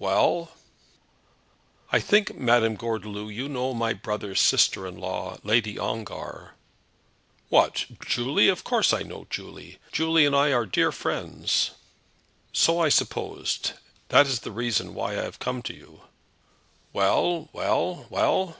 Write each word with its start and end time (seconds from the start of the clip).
"Well?" 0.00 0.50
"I 1.92 2.00
think, 2.00 2.34
Madame 2.34 2.74
Gordeloup, 2.76 3.30
you 3.32 3.48
know 3.48 3.72
my 3.72 3.92
brother's 3.92 4.40
sister 4.40 4.84
in 4.84 4.98
law, 4.98 5.36
Lady 5.44 5.78
Ongar?" 5.78 6.56
"What, 7.50 7.86
Julie? 8.04 8.48
Of 8.48 8.64
course 8.64 8.92
I 8.92 9.04
know 9.04 9.28
Julie. 9.30 9.78
Julie 9.92 10.26
and 10.26 10.34
I 10.34 10.52
are 10.52 10.66
dear 10.66 10.90
friends." 10.90 11.70
"So 12.52 12.80
I 12.80 12.88
supposed. 12.88 13.74
That 14.08 14.26
is 14.26 14.40
the 14.40 14.50
reason 14.50 14.92
why 14.92 15.12
I 15.12 15.22
have 15.22 15.38
come 15.38 15.62
to 15.62 15.72
you." 15.72 16.00
"Well; 16.92 17.48
well; 17.52 18.06
well?" 18.10 18.56